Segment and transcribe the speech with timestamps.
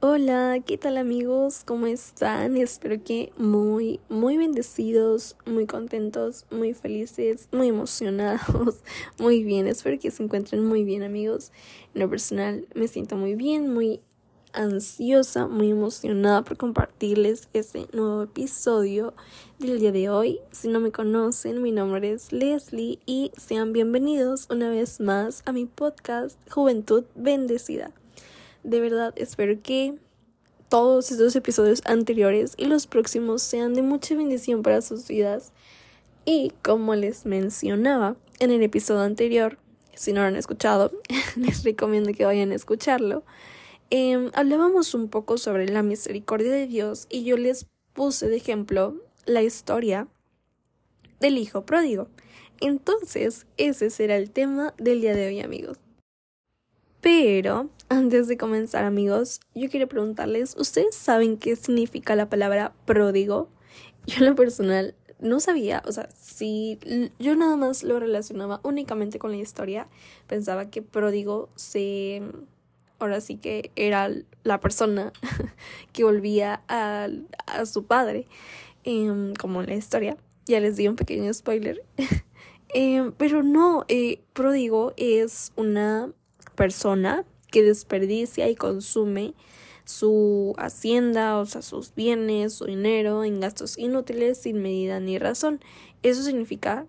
[0.00, 1.62] Hola, ¿qué tal amigos?
[1.66, 2.56] ¿Cómo están?
[2.56, 8.76] Espero que muy, muy bendecidos, muy contentos, muy felices, muy emocionados,
[9.18, 9.66] muy bien.
[9.66, 11.50] Espero que se encuentren muy bien amigos.
[11.94, 14.00] En lo personal me siento muy bien, muy
[14.52, 19.14] ansiosa, muy emocionada por compartirles este nuevo episodio
[19.58, 20.38] del día de hoy.
[20.52, 25.50] Si no me conocen, mi nombre es Leslie y sean bienvenidos una vez más a
[25.50, 27.97] mi podcast Juventud Bendecida.
[28.68, 29.94] De verdad, espero que
[30.68, 35.52] todos estos episodios anteriores y los próximos sean de mucha bendición para sus vidas.
[36.26, 39.56] Y como les mencionaba en el episodio anterior,
[39.94, 40.92] si no lo han escuchado,
[41.36, 43.24] les recomiendo que vayan a escucharlo.
[43.88, 49.02] Em, hablábamos un poco sobre la misericordia de Dios y yo les puse de ejemplo
[49.24, 50.08] la historia
[51.20, 52.08] del hijo pródigo.
[52.60, 55.78] Entonces, ese será el tema del día de hoy, amigos.
[57.00, 63.48] Pero antes de comenzar amigos, yo quiero preguntarles, ¿ustedes saben qué significa la palabra pródigo?
[64.06, 66.78] Yo en lo personal no sabía, o sea, si
[67.18, 69.88] yo nada más lo relacionaba únicamente con la historia,
[70.26, 72.22] pensaba que pródigo se...
[73.00, 74.10] Ahora sí que era
[74.42, 75.12] la persona
[75.92, 77.06] que volvía a,
[77.46, 78.26] a su padre,
[78.82, 80.16] em, como en la historia.
[80.46, 81.84] Ya les di un pequeño spoiler.
[82.74, 86.12] Em, pero no, eh, pródigo es una
[86.54, 89.34] persona que desperdicia y consume
[89.84, 95.60] su hacienda, o sea, sus bienes, su dinero en gastos inútiles sin medida ni razón.
[96.02, 96.86] Eso significa,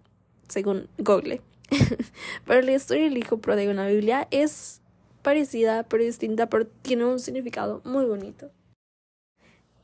[0.49, 1.41] según Google.
[2.45, 4.81] pero la historia del hijo pródigo en la Biblia es
[5.21, 8.51] parecida pero distinta, pero tiene un significado muy bonito.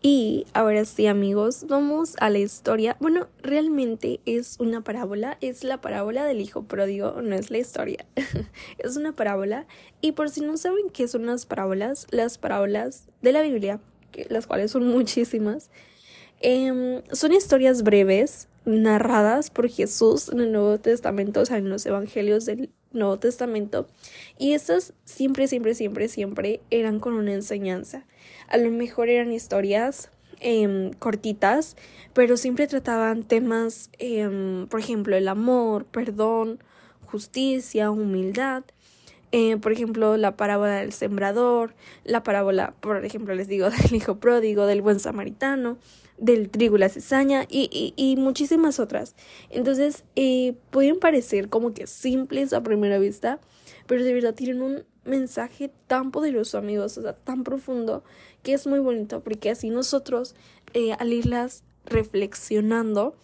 [0.08, 2.96] Y ahora sí amigos, vamos a la historia.
[3.00, 8.06] Bueno, realmente es una parábola, es la parábola del hijo pródigo, no es la historia.
[8.78, 9.66] es una parábola.
[10.02, 13.80] Y por si no saben qué son las parábolas, las parábolas de la Biblia,
[14.30, 15.72] las cuales son muchísimas,
[16.40, 21.84] em, son historias breves narradas por Jesús en el Nuevo Testamento, o sea, en los
[21.84, 23.88] evangelios del Nuevo Testamento.
[24.38, 28.06] Y estas siempre, siempre, siempre, siempre eran con una enseñanza.
[28.48, 31.76] A lo mejor eran historias em, cortitas,
[32.14, 36.60] pero siempre trataban temas, em, por ejemplo, el amor, perdón,
[37.06, 38.64] justicia, humildad.
[39.38, 41.76] Eh, por ejemplo, la parábola del sembrador,
[42.06, 45.78] la parábola, por ejemplo, les digo, del hijo pródigo, del buen samaritano,
[46.18, 49.14] del trigo y la cizaña y, y, muchísimas otras.
[49.50, 53.42] Entonces, eh, pueden parecer como que simples a primera vista,
[53.88, 58.06] pero de verdad tienen un mensaje tan poderoso, amigos, o sea, tan profundo,
[58.42, 60.34] que es muy bonito, porque así nosotros,
[60.74, 63.18] eh, al irlas reflexionando,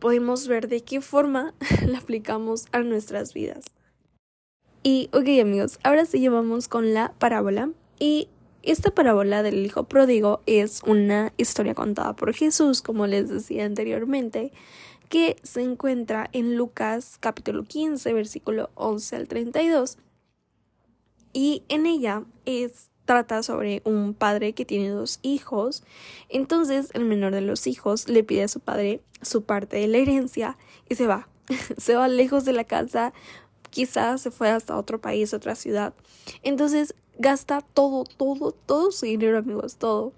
[0.00, 1.52] podemos ver de qué forma
[1.86, 3.66] la aplicamos a nuestras vidas.
[4.82, 7.70] Y, ok, amigos, ahora sí llevamos con la parábola.
[7.98, 8.28] Y
[8.62, 14.52] esta parábola del hijo pródigo es una historia contada por Jesús, como les decía anteriormente,
[15.08, 19.98] que se encuentra en Lucas capítulo 15, versículo 11 al 32.
[21.32, 25.82] Y en ella es trata sobre un padre que tiene dos hijos.
[26.28, 29.98] Entonces el menor de los hijos le pide a su padre su parte de la
[29.98, 30.56] herencia
[30.88, 31.28] y se va.
[31.76, 33.12] se va lejos de la casa,
[33.72, 35.94] quizás se fue hasta otro país, otra ciudad.
[36.42, 40.12] Entonces gasta todo, todo, todo su dinero, amigos, todo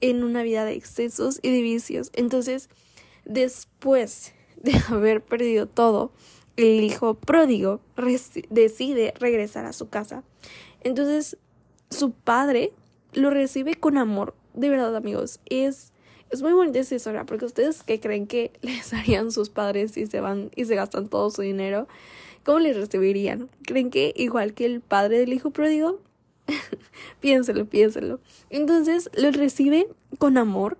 [0.00, 2.10] en una vida de excesos y de vicios.
[2.14, 2.70] Entonces,
[3.24, 6.12] después de haber perdido todo,
[6.56, 7.80] el hijo pródigo
[8.48, 10.22] decide regresar a su casa.
[10.82, 11.36] Entonces,
[11.90, 12.72] su padre
[13.12, 14.34] lo recibe con amor.
[14.54, 15.92] De verdad, amigos, es,
[16.30, 20.06] es muy bonita esa historia, porque ustedes que creen que les harían sus padres si
[20.06, 21.88] se van y se gastan todo su dinero,
[22.44, 23.48] ¿cómo les recibirían?
[23.62, 26.00] ¿Creen que igual que el padre del hijo pródigo?
[27.20, 28.20] piénselo, piénselo.
[28.50, 30.78] Entonces, lo recibe con amor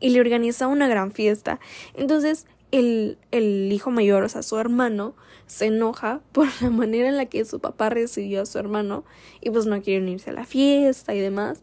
[0.00, 1.60] y le organiza una gran fiesta.
[1.94, 5.14] Entonces, el, el hijo mayor, o sea, su hermano,
[5.46, 9.04] se enoja por la manera en la que su papá recibió a su hermano
[9.40, 11.62] y pues no quiere unirse a la fiesta y demás.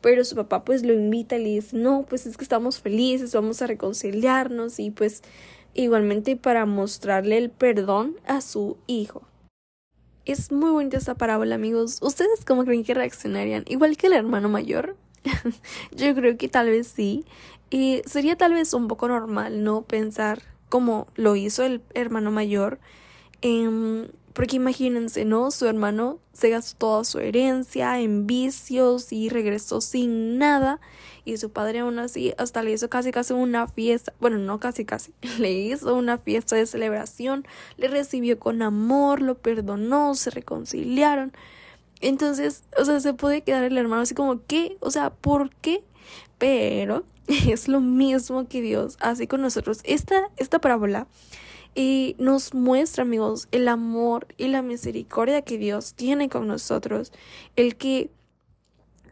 [0.00, 3.34] Pero su papá pues lo invita y le dice, no, pues es que estamos felices,
[3.34, 5.22] vamos a reconciliarnos y pues
[5.74, 9.22] igualmente para mostrarle el perdón a su hijo.
[10.24, 11.98] Es muy bonita esta parábola, amigos.
[12.00, 13.64] ¿Ustedes cómo creen que reaccionarían?
[13.66, 14.96] Igual que el hermano mayor.
[15.90, 17.24] Yo creo que tal vez sí.
[17.70, 19.82] Y sería tal vez un poco normal, ¿no?
[19.82, 22.78] Pensar como lo hizo el hermano mayor.
[23.40, 25.50] Em, porque imagínense, ¿no?
[25.50, 30.80] Su hermano se gastó toda su herencia en vicios y regresó sin nada.
[31.24, 34.12] Y su padre aún así hasta le hizo casi casi una fiesta.
[34.20, 35.12] Bueno, no casi casi.
[35.38, 37.46] Le hizo una fiesta de celebración.
[37.76, 41.32] Le recibió con amor, lo perdonó, se reconciliaron.
[42.00, 44.76] Entonces, o sea, se puede quedar el hermano así como, ¿qué?
[44.80, 45.84] O sea, ¿por qué?
[46.38, 49.80] Pero es lo mismo que Dios hace con nosotros.
[49.84, 51.06] Esta, esta parábola
[51.74, 57.12] y nos muestra, amigos, el amor y la misericordia que Dios tiene con nosotros,
[57.56, 58.10] el que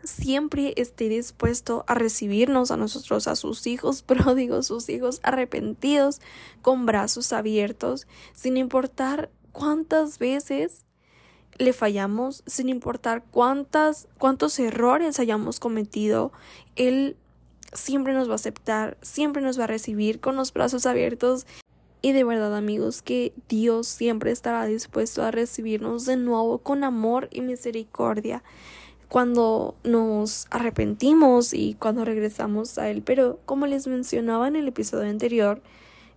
[0.04, 6.20] siempre esté dispuesto a recibirnos a nosotros, a sus hijos pródigos, sus hijos arrepentidos,
[6.62, 10.84] con brazos abiertos, sin importar cuántas veces
[11.58, 16.32] le fallamos, sin importar cuántas, cuántos errores hayamos cometido,
[16.76, 17.16] Él
[17.72, 21.46] siempre nos va a aceptar, siempre nos va a recibir con los brazos abiertos
[22.02, 27.28] y de verdad amigos que Dios siempre estará dispuesto a recibirnos de nuevo con amor
[27.30, 28.42] y misericordia
[29.08, 33.02] cuando nos arrepentimos y cuando regresamos a Él.
[33.02, 35.60] Pero como les mencionaba en el episodio anterior,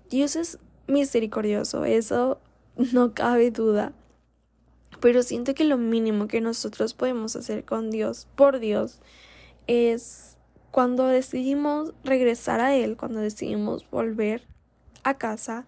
[0.09, 2.39] Dios es misericordioso, eso
[2.93, 3.93] no cabe duda.
[4.99, 9.01] Pero siento que lo mínimo que nosotros podemos hacer con Dios, por Dios,
[9.67, 10.37] es
[10.71, 14.52] cuando decidimos regresar a Él, cuando decidimos volver
[15.03, 15.65] a casa,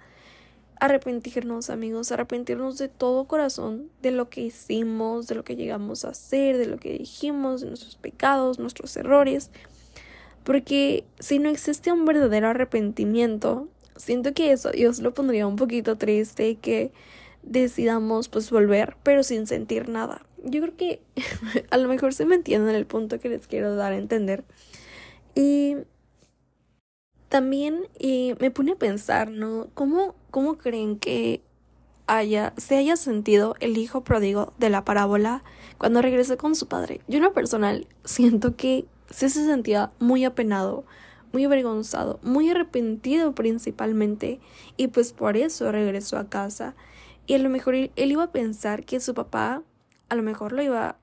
[0.79, 6.09] arrepentirnos, amigos, arrepentirnos de todo corazón de lo que hicimos, de lo que llegamos a
[6.09, 9.51] hacer, de lo que dijimos, de nuestros pecados, nuestros errores.
[10.43, 15.97] Porque si no existe un verdadero arrepentimiento, siento que eso Dios lo pondría un poquito
[15.97, 16.91] triste que
[17.41, 20.25] decidamos pues volver, pero sin sentir nada.
[20.43, 21.01] Yo creo que
[21.71, 24.43] a lo mejor se me entienden el punto que les quiero dar a entender.
[25.33, 25.77] Y
[27.29, 27.87] también
[28.39, 29.67] me pone a pensar, ¿no?
[29.73, 31.41] ¿Cómo, cómo creen que
[32.07, 35.43] haya, se haya sentido el hijo pródigo de la parábola
[35.77, 37.01] cuando regresó con su padre?
[37.07, 40.85] Yo en lo personal siento que sí se sentía muy apenado,
[41.33, 44.39] muy avergonzado, muy arrepentido principalmente,
[44.77, 46.75] y pues por eso regresó a casa.
[47.27, 49.63] Y a lo mejor él iba a pensar que su papá
[50.09, 50.97] a lo mejor lo iba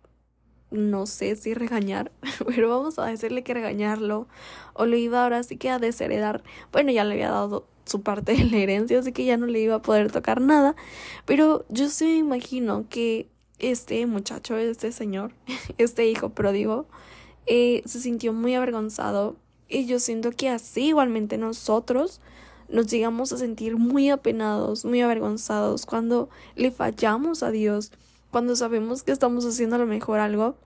[0.73, 2.11] no sé si regañar,
[2.47, 4.27] pero vamos a decirle que regañarlo,
[4.75, 6.43] o lo iba ahora sí que a desheredar.
[6.73, 9.61] Bueno, ya le había dado su parte de la herencia, así que ya no le
[9.61, 10.77] iba a poder tocar nada,
[11.27, 13.29] pero yo sí me imagino que
[13.59, 15.33] este muchacho, este señor,
[15.79, 16.87] este hijo pródigo,
[17.47, 19.37] eh, se sintió muy avergonzado
[19.69, 22.21] y yo siento que así igualmente nosotros
[22.69, 27.93] nos llegamos a sentir muy apenados, muy avergonzados cuando le fallamos a Dios
[28.32, 30.56] cuando sabemos que estamos haciendo a lo mejor algo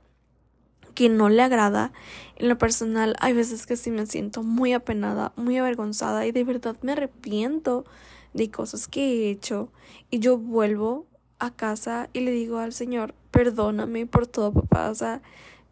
[0.95, 1.93] que no le agrada.
[2.37, 6.45] En lo personal, hay veces que sí me siento muy apenada, muy avergonzada y de
[6.45, 7.85] verdad me arrepiento
[8.33, 9.71] de cosas que he hecho.
[10.11, 11.07] Y yo vuelvo
[11.39, 14.89] a casa y le digo al Señor, perdóname por todo, papá.
[14.91, 15.21] O sea,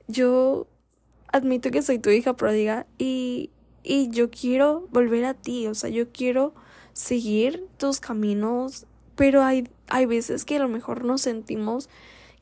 [0.09, 0.67] yo
[1.33, 3.51] admito que soy tu hija pródiga y,
[3.85, 5.69] y yo quiero volver a ti.
[5.69, 6.55] O sea, yo quiero
[6.93, 11.89] seguir tus caminos pero hay, hay veces que a lo mejor nos sentimos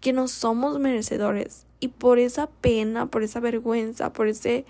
[0.00, 4.64] que no somos merecedores y por esa pena, por esa vergüenza, por ese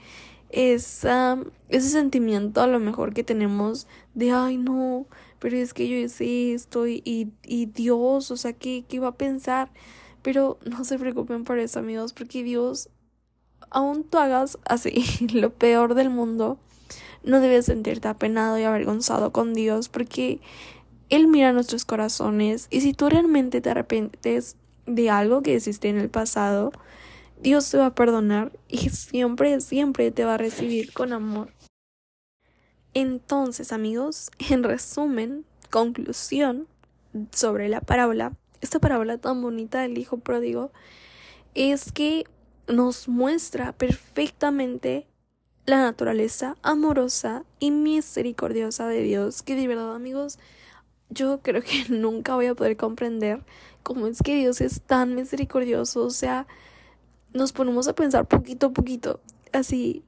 [0.53, 1.39] esa,
[1.71, 5.07] ese sentimiento a lo mejor que tenemos de ay no,
[5.39, 9.17] pero es que yo hice esto y, y, Dios, o sea, ¿qué, ¿qué va a
[9.17, 9.71] pensar?
[10.21, 12.91] Pero no se preocupen por eso, amigos, porque Dios,
[13.71, 16.59] aún tú hagas así lo peor del mundo,
[17.25, 20.41] no debes sentirte apenado y avergonzado con Dios, porque
[21.13, 24.57] él mira nuestros corazones y si tú realmente te arrepientes
[24.87, 26.73] de algo que hiciste en el pasado,
[27.39, 31.53] Dios te va a perdonar y siempre, siempre te va a recibir con amor.
[32.95, 36.67] Entonces, amigos, en resumen, conclusión
[37.31, 40.73] sobre la parábola, esta parábola tan bonita del Hijo Pródigo,
[41.55, 42.25] es que
[42.69, 45.07] nos muestra perfectamente
[45.67, 50.39] la naturaleza amorosa y misericordiosa de Dios, que de verdad, amigos,
[51.13, 53.43] yo creo que nunca voy a poder comprender
[53.83, 56.05] cómo es que Dios es tan misericordioso.
[56.05, 56.47] O sea,
[57.33, 59.21] nos ponemos a pensar poquito a poquito,
[59.53, 60.03] así,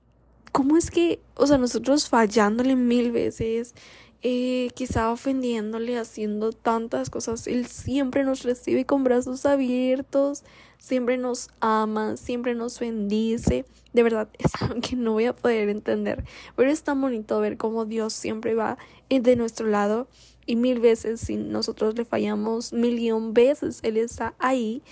[0.52, 3.74] ¿cómo es que, o sea, nosotros fallándole mil veces,
[4.22, 10.44] eh, quizá ofendiéndole, haciendo tantas cosas, Él siempre nos recibe con brazos abiertos,
[10.78, 13.66] siempre nos ama, siempre nos bendice.
[13.92, 16.24] De verdad, es algo que no voy a poder entender,
[16.56, 18.78] pero es tan bonito ver cómo Dios siempre va
[19.10, 20.08] de nuestro lado
[20.46, 24.82] y mil veces si nosotros le fallamos, millón veces Él está ahí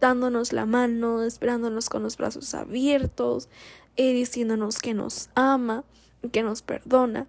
[0.00, 3.48] dándonos la mano, esperándonos con los brazos abiertos,
[3.96, 5.84] eh, diciéndonos que nos ama,
[6.32, 7.28] que nos perdona.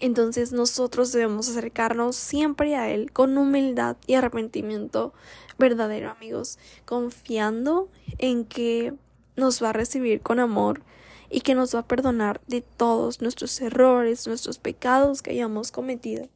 [0.00, 5.14] Entonces nosotros debemos acercarnos siempre a Él con humildad y arrepentimiento
[5.58, 8.94] verdadero, amigos, confiando en que
[9.36, 10.82] nos va a recibir con amor
[11.30, 16.28] y que nos va a perdonar de todos nuestros errores, nuestros pecados que hayamos cometido.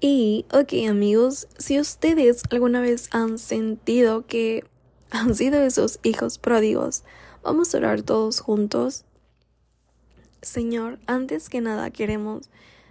[0.00, 4.64] Y, ok amigos, si ustedes alguna vez han sentido que
[5.10, 7.04] han sido esos hijos pródigos.
[7.42, 9.04] Vamos a orar todos juntos.
[10.42, 12.48] Señor, antes que nada queremos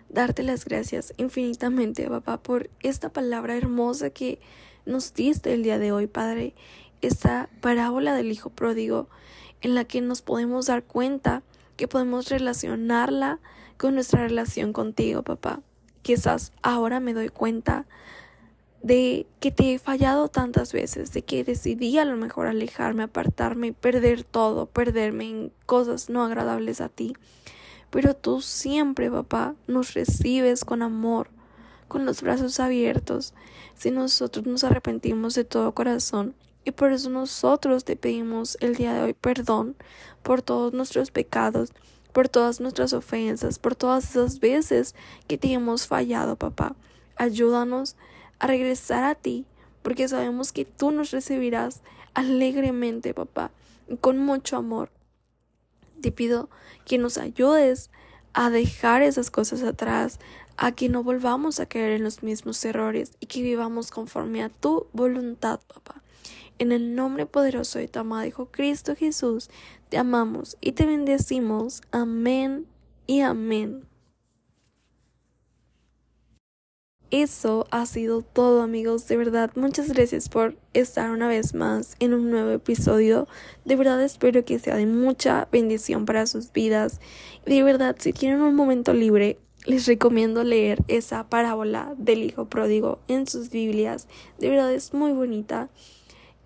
[0.10, 4.40] darte las gracias infinitamente, papá, por esta palabra hermosa que
[4.86, 6.56] nos diste el día de hoy, Padre.
[7.02, 9.08] Esta parábola del Hijo Pródigo
[9.62, 11.44] en la que nos podemos dar cuenta
[11.78, 13.40] que podemos relacionarla
[13.78, 15.62] con nuestra relación contigo, papá.
[16.02, 17.86] Quizás ahora me doy cuenta
[18.82, 23.74] de que te he fallado tantas veces, de que decidí a lo mejor alejarme, apartarme,
[23.74, 27.16] perder todo, perderme en cosas no agradables a ti.
[27.90, 31.30] Pero tú siempre, papá, nos recibes con amor,
[31.88, 33.34] con los brazos abiertos,
[33.76, 36.36] si nosotros nos arrepentimos de todo corazón.
[36.64, 39.76] Y por eso nosotros te pedimos el día de hoy perdón
[40.22, 41.72] por todos nuestros pecados,
[42.12, 44.96] por todas nuestras ofensas, por todas esas veces
[45.28, 46.76] que te hemos fallado, papá.
[47.16, 47.96] Ayúdanos
[48.40, 49.46] a regresar a ti,
[49.82, 51.82] porque sabemos que tú nos recibirás
[52.14, 53.52] alegremente, papá,
[54.02, 54.92] con mucho amor.
[56.02, 56.50] Te pido
[56.86, 57.92] que nos ayudes
[58.34, 60.20] a dejar esas cosas atrás,
[60.58, 64.50] a que no volvamos a caer en los mismos errores y que vivamos conforme a
[64.50, 66.02] tu voluntad, papá.
[66.58, 69.50] En el nombre poderoso de tu amado Hijo Cristo Jesús,
[69.90, 71.82] te amamos y te bendecimos.
[71.92, 72.68] Amén
[73.08, 73.89] y amén.
[77.12, 82.14] Eso ha sido todo amigos, de verdad muchas gracias por estar una vez más en
[82.14, 83.28] un nuevo episodio,
[83.66, 87.02] de verdad espero que sea de mucha bendición para sus vidas,
[87.48, 93.00] de verdad si tienen un momento libre les recomiendo leer esa parábola del hijo pródigo
[93.08, 95.70] en sus Biblias, de verdad es muy bonita.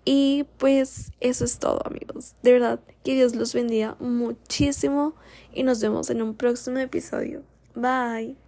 [0.06, 5.14] Y pues eso es todo amigos, de verdad que Dios los bendiga muchísimo
[5.54, 7.42] y nos vemos en un próximo episodio,
[7.74, 8.43] bye.